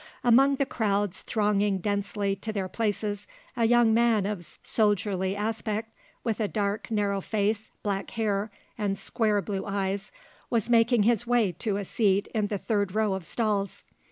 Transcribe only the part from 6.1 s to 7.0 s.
with a dark,